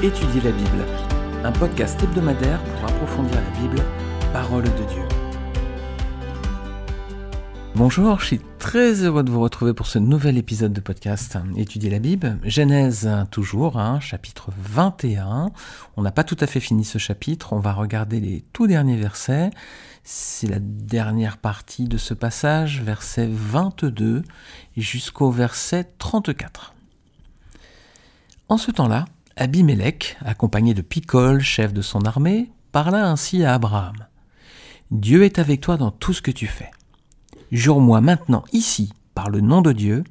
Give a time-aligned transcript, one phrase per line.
[0.00, 0.84] Étudier la Bible,
[1.42, 3.82] un podcast hebdomadaire pour approfondir la Bible,
[4.32, 5.02] parole de Dieu.
[7.74, 11.90] Bonjour, je suis très heureux de vous retrouver pour ce nouvel épisode de podcast Étudier
[11.90, 12.38] la Bible.
[12.44, 15.50] Genèse toujours, hein, chapitre 21.
[15.96, 18.96] On n'a pas tout à fait fini ce chapitre, on va regarder les tout derniers
[18.96, 19.50] versets.
[20.04, 24.22] C'est la dernière partie de ce passage, verset 22
[24.76, 26.74] jusqu'au verset 34.
[28.48, 29.04] En ce temps-là,
[29.40, 33.94] Abimelech, accompagné de Picol, chef de son armée, parla ainsi à Abraham.
[34.90, 36.72] Dieu est avec toi dans tout ce que tu fais.
[37.52, 40.02] Jure-moi maintenant, ici, par le nom de Dieu,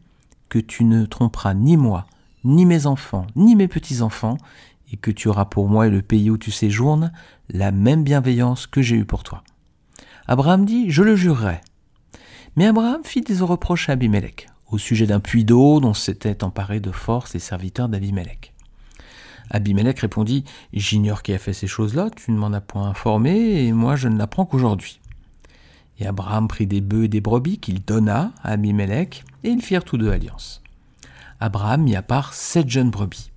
[0.47, 2.07] que tu ne tromperas ni moi,
[2.45, 4.37] ni mes enfants, ni mes petits-enfants,
[4.93, 7.11] et que tu auras pour moi et le pays où tu séjournes
[7.49, 9.43] la même bienveillance que j'ai eue pour toi.
[10.27, 11.59] Abraham dit, je le jurerai.
[12.55, 16.79] Mais Abraham fit des reproches à Abimelech, au sujet d'un puits d'eau dont s'étaient emparés
[16.79, 18.53] de force les serviteurs d'Abimelech.
[19.49, 23.71] Abimelech répondit J'ignore qui a fait ces choses-là, tu ne m'en as point informé, et
[23.71, 24.99] moi je ne l'apprends qu'aujourd'hui.
[25.99, 29.83] Et Abraham prit des bœufs et des brebis qu'il donna à Abimelech, et ils firent
[29.83, 30.61] tous deux alliance.
[31.39, 33.31] Abraham mit à part sept jeunes brebis.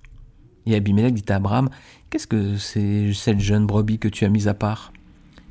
[0.65, 1.69] Et Abimelech dit à Abraham
[2.09, 4.91] Qu'est-ce que ces sept jeunes brebis que tu as mises à part?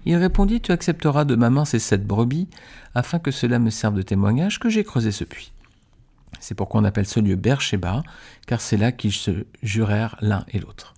[0.05, 2.48] Il répondit Tu accepteras de ma main ces sept brebis,
[2.94, 5.53] afin que cela me serve de témoignage que j'ai creusé ce puits.
[6.39, 8.03] C'est pourquoi on appelle ce lieu Beersheba,
[8.47, 10.95] car c'est là qu'ils se jurèrent l'un et l'autre.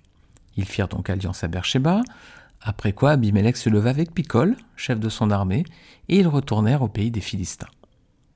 [0.57, 2.03] Ils firent donc alliance à Beersheba,
[2.61, 5.65] après quoi Abimelech se leva avec Picol, chef de son armée,
[6.09, 7.69] et ils retournèrent au pays des Philistins.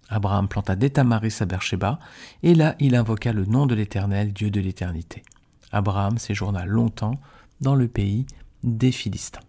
[0.08, 1.98] Abraham planta d'Étamaris à Beersheba,
[2.42, 5.22] et là il invoqua le nom de l'Éternel, Dieu de l'éternité.
[5.72, 7.20] Abraham séjourna longtemps
[7.60, 8.27] dans le pays
[8.62, 9.41] des Philistins.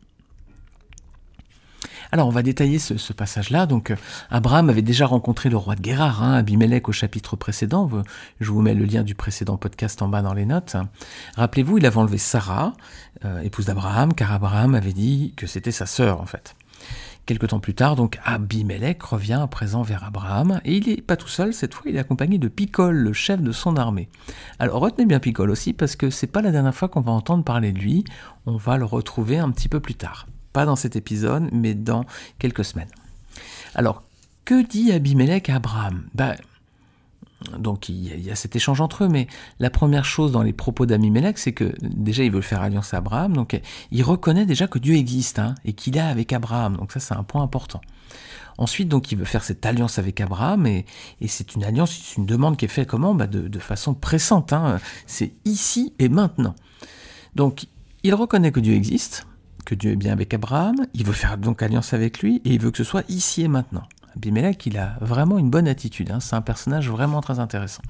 [2.11, 3.65] Alors on va détailler ce, passage-là.
[3.65, 3.95] Donc euh,
[4.29, 7.89] Abraham avait déjà rencontré le roi de Guérard, hein, Abimelech au chapitre précédent.
[8.39, 10.75] Je vous mets le lien du précédent podcast en bas dans les notes.
[11.35, 12.73] Rappelez-vous, il avait enlevé Sarah,
[13.25, 16.55] euh, épouse d'Abraham, car Abraham avait dit que c'était sa sœur en fait.
[17.25, 21.17] Quelque temps plus tard, donc Abimelech revient à présent vers Abraham, et il n'est pas
[21.17, 24.07] tout seul, cette fois il est accompagné de Picol, le chef de son armée.
[24.59, 27.43] Alors retenez bien Picol aussi, parce que c'est pas la dernière fois qu'on va entendre
[27.43, 28.05] parler de lui,
[28.45, 30.25] on va le retrouver un petit peu plus tard.
[30.57, 32.03] Pas dans cet épisode, mais dans
[32.39, 32.89] quelques semaines.
[33.75, 34.01] Alors,
[34.43, 36.07] que dit Abimelech à Abraham?
[36.15, 36.35] Ben,
[37.59, 39.27] donc il y, a, cet échange entre eux, mais
[39.59, 42.97] la première chose dans les propos d'Abimelech, c'est que déjà il veut faire alliance à
[42.97, 46.91] Abraham, donc il reconnaît déjà que Dieu existe hein, et qu'il est avec Abraham, donc
[46.91, 47.81] ça c'est un point important.
[48.57, 50.85] Ensuite, donc, il veut faire cette alliance avec Abraham, et,
[51.27, 53.13] c'est une alliance, c'est une demande qui est faite comment?
[53.13, 54.53] Bah, de, façon pressante.
[54.53, 54.79] Hein.
[55.05, 56.55] c'est ici et maintenant.
[57.35, 57.67] Donc,
[58.01, 59.27] il reconnaît que Dieu existe,
[59.67, 62.59] que Dieu est bien avec Abraham, il veut faire donc alliance avec lui, et il
[62.61, 63.83] veut que ce soit ici et maintenant.
[64.15, 66.21] Abimelech, il a vraiment une bonne attitude, hein.
[66.21, 67.83] c'est un personnage vraiment très intéressant.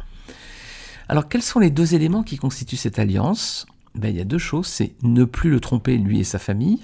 [1.07, 3.67] Alors quels sont les deux éléments qui constituent cette alliance?
[3.93, 6.79] Ben, Il y a deux choses, c'est ne plus le tromper lui et sa famille,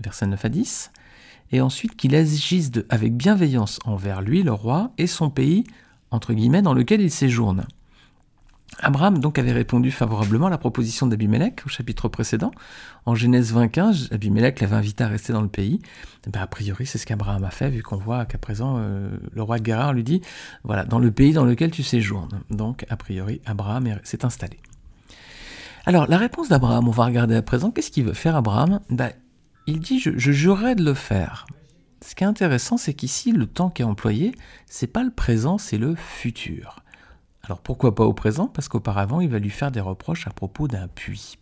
[0.00, 0.90] versets 9 à 10,
[1.52, 5.62] et ensuite qu'il agisse avec bienveillance envers lui, le roi, et son pays,
[6.10, 7.64] entre guillemets, dans lequel il séjourne.
[8.80, 12.50] Abraham donc avait répondu favorablement à la proposition d'Abimelech au chapitre précédent.
[13.04, 15.80] En Genèse 20-15, Abimelech l'avait invité à rester dans le pays.
[16.26, 19.42] Ben, a priori, c'est ce qu'Abraham a fait, vu qu'on voit qu'à présent, euh, le
[19.42, 20.22] roi de Guérard lui dit,
[20.64, 22.40] voilà, dans le pays dans lequel tu séjournes.
[22.50, 24.58] Donc, a priori, Abraham s'est installé.
[25.84, 28.80] Alors, la réponse d'Abraham, on va regarder à présent, qu'est-ce qu'il veut faire, Abraham?
[28.88, 29.12] Ben,
[29.66, 31.46] Il dit, je, je jurerai de le faire.
[32.00, 34.32] Ce qui est intéressant, c'est qu'ici, le temps qui est employé,
[34.66, 36.82] c'est pas le présent, c'est le futur.
[37.44, 38.46] Alors pourquoi pas au présent?
[38.46, 41.38] Parce qu'auparavant, il va lui faire des reproches à propos d'un puits.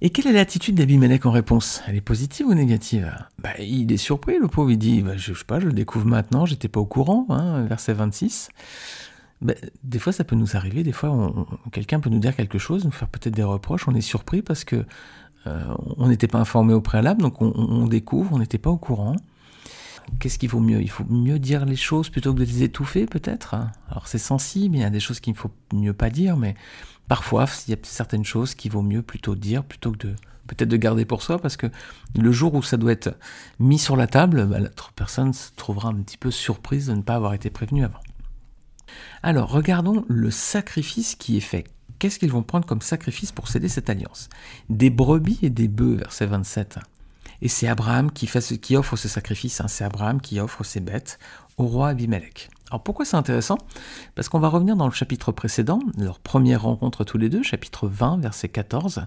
[0.00, 1.82] Et quelle est l'attitude d'Abimelech en réponse?
[1.88, 3.12] Elle est positive ou négative?
[3.38, 6.06] Bah, Il est surpris, le pauvre, il dit bah, Je sais pas, je le découvre
[6.06, 8.50] maintenant, j'étais pas au courant, hein, verset 26.
[9.42, 11.34] Bah, des fois, ça peut nous arriver, des fois,
[11.72, 14.62] quelqu'un peut nous dire quelque chose, nous faire peut-être des reproches, on est surpris parce
[14.62, 14.86] que
[15.46, 15.64] euh,
[15.96, 19.16] on n'était pas informé au préalable, donc on découvre, on n'était pas au courant
[20.18, 20.82] qu'est-ce qu'il vaut mieux?
[20.82, 23.54] Il faut mieux dire les choses plutôt que de les étouffer, peut-être?
[23.88, 26.54] Alors c'est sensible, il y a des choses qu'il ne faut mieux pas dire, mais
[27.08, 30.14] parfois, il y a certaines choses qu'il vaut mieux plutôt dire plutôt que de
[30.46, 31.68] peut-être de garder pour soi, parce que
[32.18, 33.16] le jour où ça doit être
[33.60, 37.02] mis sur la table, bah, l'autre personne se trouvera un petit peu surprise de ne
[37.02, 38.00] pas avoir été prévenue avant.
[39.22, 41.66] Alors, regardons le sacrifice qui est fait.
[42.00, 44.28] Qu'est-ce qu'ils vont prendre comme sacrifice pour céder cette alliance?
[44.68, 46.80] Des brebis et des bœufs, verset 27.
[47.42, 49.68] Et c'est Abraham qui, fait qui offre ce sacrifice, hein.
[49.68, 51.18] c'est Abraham qui offre ses bêtes
[51.56, 52.50] au roi Abimelech.
[52.70, 53.58] Alors pourquoi c'est intéressant?
[54.14, 57.88] Parce qu'on va revenir dans le chapitre précédent, leur première rencontre tous les deux, chapitre
[57.88, 59.04] 20, verset 14.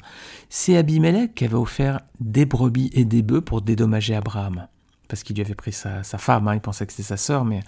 [0.50, 4.68] C'est Abimelech qui avait offert des brebis et des bœufs pour dédommager Abraham.
[5.08, 6.56] Parce qu'il lui avait pris sa, femme, hein.
[6.56, 7.62] il pensait que c'était sa sœur, mais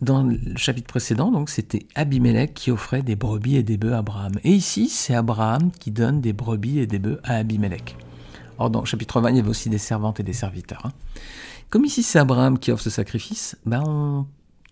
[0.00, 3.98] dans le chapitre précédent, donc c'était Abimelech qui offrait des brebis et des bœufs à
[3.98, 4.32] Abraham.
[4.42, 7.96] Et ici, c'est Abraham qui donne des brebis et des bœufs à Abimelech.
[8.58, 10.86] Or, dans le chapitre 20, il y avait aussi des servantes et des serviteurs.
[10.86, 10.92] Hein.
[11.70, 14.26] Comme ici, c'est Abraham qui offre ce sacrifice, ben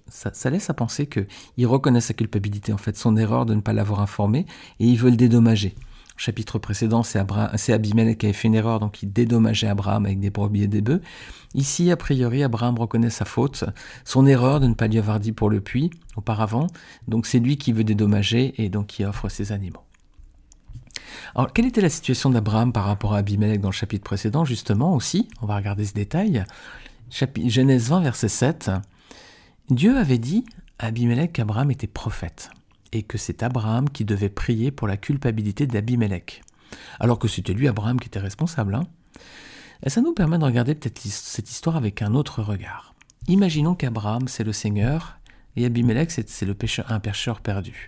[0.09, 3.73] ça, laisse à penser qu'il reconnaît sa culpabilité, en fait, son erreur de ne pas
[3.73, 4.44] l'avoir informé,
[4.81, 5.75] et il veut le dédommager
[6.21, 10.29] chapitre précédent, c'est Abimelech qui avait fait une erreur, donc il dédommageait Abraham avec des
[10.29, 11.00] brebis et des bœufs.
[11.55, 13.65] Ici, a priori, Abraham reconnaît sa faute,
[14.05, 16.67] son erreur de ne pas lui avoir dit pour le puits auparavant.
[17.09, 19.81] Donc c'est lui qui veut dédommager et donc qui offre ses animaux.
[21.35, 24.94] Alors, quelle était la situation d'Abraham par rapport à Abimelech dans le chapitre précédent, justement,
[24.94, 25.29] aussi?
[25.43, 26.44] On va regarder ce détail.
[27.47, 28.71] Genèse 20, verset 7.
[29.69, 30.44] Dieu avait dit
[30.79, 32.50] à Abimelech qu'Abraham était prophète
[32.93, 36.43] et que c'est Abraham qui devait prier pour la culpabilité d'Abimelech.
[36.99, 38.75] Alors que c'était lui, Abraham, qui était responsable.
[38.75, 38.85] Hein.
[39.85, 42.94] et ça nous permet de regarder peut-être cette histoire avec un autre regard.
[43.29, 45.19] Imaginons qu'Abraham, c'est le Seigneur,
[45.56, 46.26] et Abimelech, c'est
[46.88, 47.87] un pécheur perdu.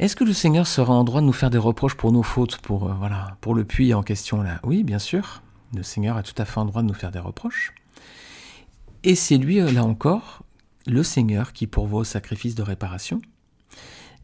[0.00, 2.58] Est-ce que le Seigneur sera en droit de nous faire des reproches pour nos fautes,
[2.58, 4.58] pour, euh, voilà, pour le puits en question là?
[4.64, 5.42] Oui, bien sûr.
[5.74, 7.72] Le Seigneur a tout à fait en droit de nous faire des reproches.
[9.04, 10.42] Et c'est lui, euh, là encore,
[10.86, 13.22] le Seigneur qui pourvoit au sacrifice de réparation.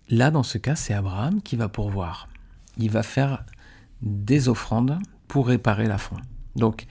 [0.08, 2.28] Là, dans ce cas, c'est Abraham qui va pourvoir.
[2.76, 3.44] Il va faire
[4.02, 5.98] des offrandes pour réparer la.
[6.56, 6.86] Donc,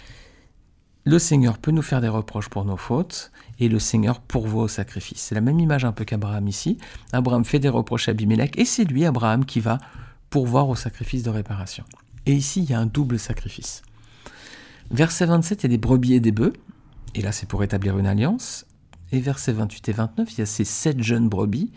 [1.10, 4.68] le Seigneur peut nous faire des reproches pour nos fautes et le Seigneur pourvoit au
[4.68, 5.20] sacrifice.
[5.20, 6.78] C'est la même image un peu qu'Abraham ici.
[7.12, 9.80] Abraham fait des reproches à Abimelech et c'est lui, Abraham, qui va
[10.30, 11.84] pourvoir au sacrifice de réparation.
[12.28, 13.82] Et ici, il y a un double sacrifice.
[14.92, 16.54] Verset 27, il y a des brebis et des bœufs.
[17.16, 18.68] Et là, c'est pour établir une alliance.
[19.12, 21.72] Et versets 28 et 29, il y a ces sept jeunes brebis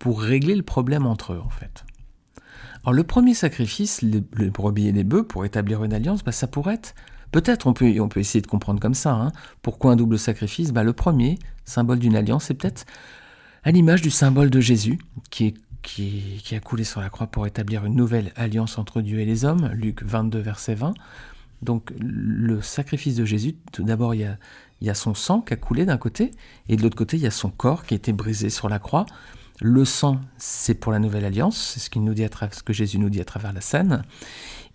[0.00, 1.84] pour régler le problème entre eux, en fait.
[2.82, 6.48] Alors, le premier sacrifice, le, brebis et les bœufs, pour établir une alliance, bah, ça
[6.48, 6.96] pourrait être.
[7.32, 7.86] Peut-être on peut,
[8.16, 9.14] essayer de comprendre comme ça.
[9.14, 9.32] Hein.
[9.62, 10.70] Pourquoi un double sacrifice?
[10.70, 12.84] Bah, Le premier, symbole d'une alliance, c'est peut-être
[13.64, 14.98] à l'image du symbole de Jésus,
[15.30, 15.54] qui,
[16.52, 19.70] a coulé sur la croix pour établir une nouvelle alliance entre Dieu et les hommes,
[19.72, 20.94] Luc 22, verset 20.
[21.62, 24.36] Donc le sacrifice de Jésus, tout d'abord, il
[24.80, 26.32] y a, son sang qui a coulé d'un côté,
[26.68, 28.78] et de l'autre côté, il y a son corps qui a été brisé sur la
[28.78, 29.06] croix.
[29.60, 33.24] Le sang, c'est pour la nouvelle alliance, c'est ce, ce que Jésus nous dit à
[33.24, 34.02] travers la scène.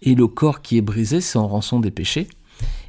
[0.01, 2.30] Et le corps qui est brisé, c'est en rançon des péchés.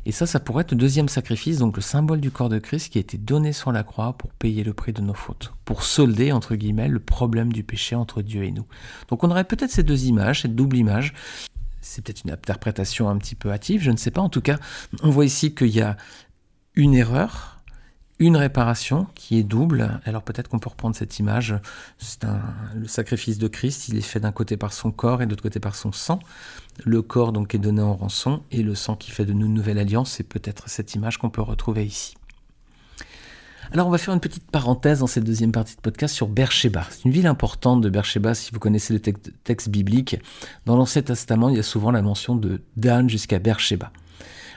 [0.08, 2.90] Et ça, ça pourrait être le deuxième sacrifice, donc le symbole du corps de Christ
[2.90, 5.82] qui a été donné sur la croix pour payer le prix de nos fautes, pour
[5.82, 8.64] solder, entre guillemets, le problème du péché entre Dieu et nous.
[9.08, 11.12] Donc on aurait peut-être ces deux images, cette double image.
[11.82, 14.22] C'est peut-être une interprétation un petit peu hâtive, je ne sais pas.
[14.22, 14.56] En tout cas,
[15.02, 15.98] on voit ici qu'il y a
[16.74, 17.57] une erreur,
[18.18, 20.00] une réparation qui est double.
[20.04, 21.54] Alors peut-être qu'on peut reprendre cette image.
[21.98, 22.24] C'est
[22.74, 25.42] le sacrifice de Christ, il est fait d'un côté par son corps et de l'autre
[25.42, 26.18] côté par son sang.
[26.84, 29.54] Le corps donc est donné en rançon et le sang qui fait de nous une
[29.54, 32.14] nouvelle alliance, c'est peut-être cette image qu'on peut retrouver ici.
[33.70, 36.86] Alors on va faire une petite parenthèse dans cette deuxième partie de podcast sur Beersheba.
[36.90, 40.16] C'est une ville importante de Beersheba si vous connaissez le texte biblique.
[40.64, 43.92] Dans l'Ancien Testament, il y a souvent la mention de Dan jusqu'à Beersheba.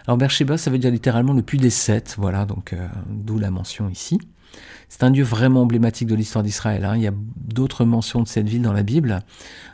[0.07, 3.51] Alors Beersheba, ça veut dire littéralement le puits des sept, voilà, donc euh, d'où la
[3.51, 4.19] mention ici.
[4.89, 6.83] C'est un dieu vraiment emblématique de l'histoire d'Israël.
[6.83, 6.97] Hein.
[6.97, 9.21] Il y a d'autres mentions de cette ville dans la Bible.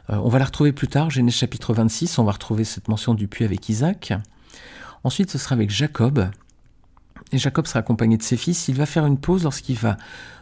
[0.10, 3.14] Euh, on va la retrouver plus tard, Genèse chapitre 26, on va retrouver cette mention
[3.14, 4.14] du puits avec Isaac.
[5.04, 6.30] Ensuite, ce sera avec Jacob.
[7.32, 8.68] Et Jacob sera accompagné de ses fils.
[8.68, 9.98] Il va faire une pause lorsqu'il va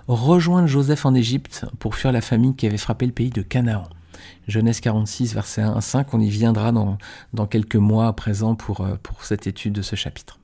[0.08, 3.84] rejoindre Joseph en Égypte pour fuir la famine qui avait frappé le pays de Canaan.
[4.48, 6.14] Genèse 46, verset 1 à 5.
[6.14, 6.98] On y viendra dans,
[7.34, 10.40] dans quelques mois à présent pour, euh, pour cette étude de ce chapitre.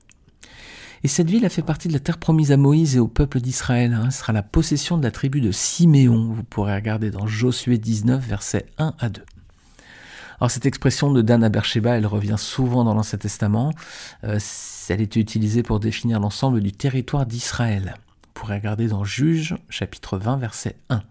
[1.04, 3.40] Et cette ville a fait partie de la terre promise à Moïse et au peuple
[3.40, 3.92] d'Israël.
[3.92, 4.10] Hein.
[4.10, 6.32] Ce sera la possession de la tribu de Siméon.
[6.32, 9.22] Vous pourrez regarder dans Josué 19, versets 1 à 2.
[10.40, 13.72] Alors cette expression de Dan à Beersheba, elle revient souvent dans l'Ancien Testament.
[14.24, 14.38] Euh,
[14.88, 17.94] elle était utilisée pour définir l'ensemble du territoire d'Israël.
[18.22, 21.02] Vous pourrez regarder dans Juge, chapitre 20, verset 1.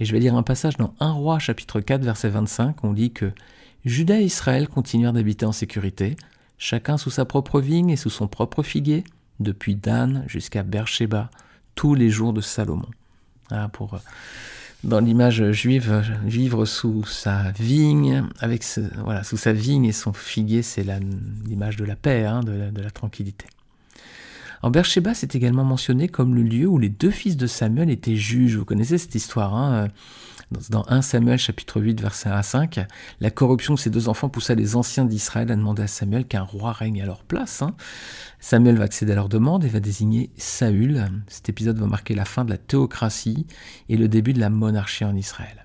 [0.00, 3.12] Et je vais lire un passage dans 1 roi chapitre 4 verset 25, on dit
[3.12, 3.30] que
[3.84, 6.16] Judas et Israël continuèrent d'habiter en sécurité,
[6.58, 9.04] chacun sous sa propre vigne et sous son propre figuier,
[9.40, 11.30] depuis Dan jusqu'à Beersheba,
[11.74, 12.88] tous les jours de Salomon.
[13.50, 13.98] Ah, pour, euh,
[14.82, 18.64] dans l'image juive, vivre sous sa vigne, avec
[19.02, 20.84] voilà, sous sa vigne et son figuier, c'est
[21.46, 23.46] l'image de la paix, hein, de la tranquillité.
[24.64, 28.16] En Beersheba, c'est également mentionné comme le lieu où les deux fils de Samuel étaient
[28.16, 28.56] juges.
[28.56, 29.88] Vous connaissez cette histoire, hein
[30.70, 32.86] dans 1 Samuel chapitre 8 verset 1 à 5,
[33.20, 36.44] la corruption de ces deux enfants poussa les anciens d'Israël à demander à Samuel qu'un
[36.44, 37.60] roi règne à leur place.
[37.60, 37.74] Hein.
[38.40, 41.10] Samuel va accéder à leur demande et va désigner Saül.
[41.28, 43.46] Cet épisode va marquer la fin de la théocratie
[43.90, 45.62] et le début de la monarchie en Israël.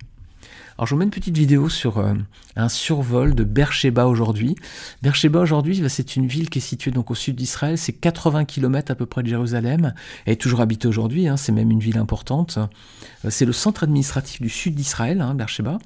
[0.80, 2.14] Alors je vous mets une petite vidéo sur euh,
[2.56, 4.56] un survol de Beersheba aujourd'hui.
[5.02, 8.46] Beersheba aujourd'hui, bah, c'est une ville qui est située donc au sud d'Israël, c'est 80
[8.46, 9.94] km à peu près de Jérusalem.
[10.26, 12.60] Elle est toujours habitée aujourd'hui, hein, c'est même une ville importante.
[13.26, 15.80] Euh, c'est le centre administratif du sud d'Israël, hein, Beersheba.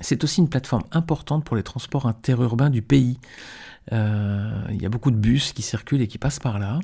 [0.00, 3.20] C'est aussi une plateforme importante pour les transports interurbains du pays.
[3.92, 6.80] Euh, il y a beaucoup de bus qui circulent et qui passent par là.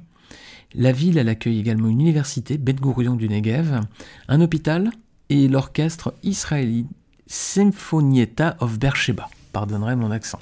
[0.72, 3.80] La ville, elle accueille également une université, Bet Gurion du Negev,
[4.28, 4.92] un hôpital
[5.30, 6.86] et l'orchestre israélite
[7.32, 9.30] Symphonietta of Beersheba.
[9.52, 10.40] Pardonnerai mon accent.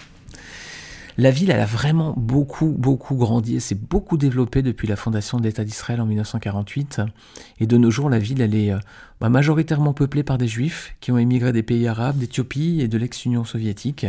[1.18, 5.37] La ville, elle a vraiment beaucoup, beaucoup grandi et s'est beaucoup développée depuis la fondation
[5.37, 7.02] de l'État d'Israël en 1948.
[7.61, 8.78] Et de nos jours, la ville, elle est euh,
[9.21, 12.97] bah, majoritairement peuplée par des juifs qui ont émigré des pays arabes, d'Éthiopie et de
[12.97, 14.07] l'ex-Union soviétique.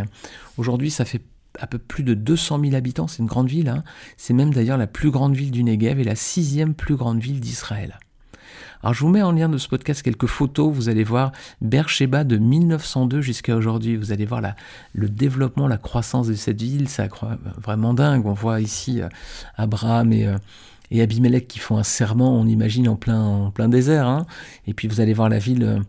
[0.58, 1.22] Aujourd'hui, ça fait
[1.60, 3.68] un peu plus de 200 000 habitants, c'est une grande ville.
[3.68, 3.84] Hein.
[4.16, 7.42] C'est même d'ailleurs la plus grande ville du Negev et la sixième plus grande ville
[7.42, 8.00] d'Israël.
[8.82, 12.24] Alors je vous mets en lien de ce podcast quelques photos, vous allez voir Beersheba
[12.24, 14.42] de 1902 jusqu'à aujourd'hui, vous allez voir
[14.94, 17.10] le développement, la croissance de cette ville, c'est
[17.58, 18.26] vraiment dingue.
[18.26, 19.10] On voit ici euh,
[19.58, 20.38] Abraham et, euh,
[20.92, 24.08] et Abimelech qui font un serment, on imagine en plein, en plein désert.
[24.08, 24.26] Hein.
[24.66, 25.80] Et puis vous allez voir la ville euh,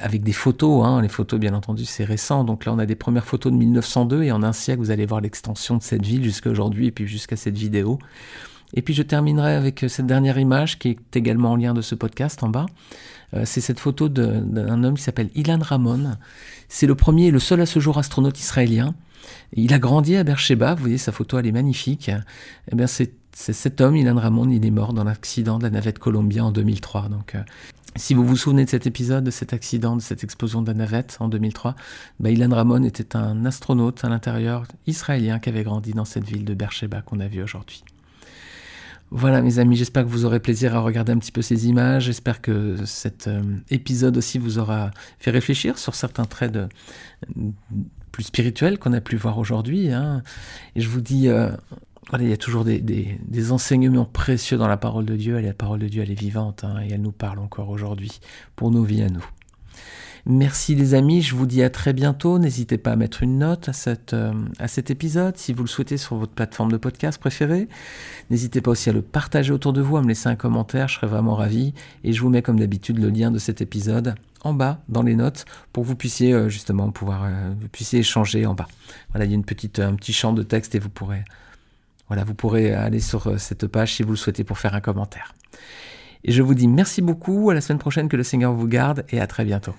[0.00, 0.86] avec des photos.
[0.86, 1.02] Hein.
[1.02, 2.44] Les photos, bien entendu, c'est récent.
[2.44, 5.06] Donc là, on a des premières photos de 1902 et en un siècle, vous allez
[5.06, 7.98] voir l'extension de cette ville jusqu'à aujourd'hui et puis jusqu'à cette vidéo.
[8.74, 11.80] Et puis je terminerai avec euh, cette dernière image qui est également en lien de
[11.80, 12.66] ce podcast en bas.
[13.34, 16.16] Euh, c'est cette photo d'un homme qui s'appelle Ilan Ramon.
[16.68, 18.94] C'est le premier et le seul à ce jour astronaute israélien.
[19.52, 22.10] Il a grandi à Beersheba, vous voyez sa photo, elle est magnifique.
[22.70, 25.98] Eh bien c'est cet homme, Ilan Ramon, il est mort dans l'accident de la navette
[25.98, 27.08] Columbia en 2003.
[27.08, 27.42] Donc euh,
[27.96, 30.74] si vous vous souvenez de cet épisode, de cet accident, de cette explosion de la
[30.74, 31.74] navette en 2003,
[32.20, 36.44] bah, Ilan Ramon était un astronaute à l'intérieur israélien qui avait grandi dans cette ville
[36.44, 37.84] de Beersheba qu'on a vue aujourd'hui.
[39.10, 42.04] Voilà mes amis, j'espère que vous aurez plaisir à regarder un petit peu ces images.
[42.04, 46.68] J'espère que cet euh, épisode aussi vous aura fait réfléchir sur certains traits de,
[48.12, 49.90] plus spirituels qu'on a pu voir aujourd'hui.
[49.92, 50.22] Hein.
[50.76, 51.50] Et je vous dis, euh,
[52.18, 55.38] il y a toujours des, des, enseignements précieux dans la parole de Dieu.
[55.38, 58.20] Et la parole de Dieu, elle est vivante hein, et elle nous parle encore aujourd'hui
[58.56, 59.24] pour nos vies à nous.
[60.26, 62.38] Merci les amis, je vous dis à très bientôt.
[62.38, 63.70] N'hésitez pas à mettre une note
[64.12, 67.68] euh, à cet épisode si vous le souhaitez sur votre plateforme de podcast préférée.
[68.30, 70.96] N'hésitez pas aussi à le partager autour de vous, à me laisser un commentaire, je
[70.96, 71.72] serais vraiment ravi.
[72.04, 75.16] Et je vous mets comme d'habitude le lien de cet épisode en bas dans les
[75.16, 78.68] notes pour que vous puissiez euh, justement pouvoir euh, puissiez échanger en bas.
[79.10, 81.24] Voilà, il y a une petite, un petit champ de texte et vous pourrez,
[82.08, 85.34] voilà, vous pourrez aller sur cette page si vous le souhaitez pour faire un commentaire.
[86.24, 89.04] Et je vous dis merci beaucoup, à la semaine prochaine, que le Seigneur vous garde
[89.10, 89.74] et à très bientôt.